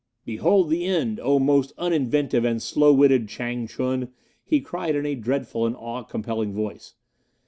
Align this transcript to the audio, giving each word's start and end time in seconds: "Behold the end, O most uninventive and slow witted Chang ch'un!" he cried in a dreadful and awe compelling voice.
"Behold 0.25 0.71
the 0.71 0.85
end, 0.85 1.19
O 1.19 1.37
most 1.37 1.73
uninventive 1.77 2.43
and 2.43 2.59
slow 2.59 2.91
witted 2.91 3.29
Chang 3.29 3.67
ch'un!" 3.67 4.09
he 4.43 4.59
cried 4.59 4.95
in 4.95 5.05
a 5.05 5.13
dreadful 5.13 5.67
and 5.67 5.75
awe 5.75 6.01
compelling 6.01 6.53
voice. 6.53 6.95